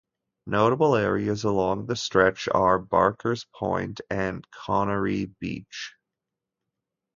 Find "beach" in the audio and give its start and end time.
5.39-5.93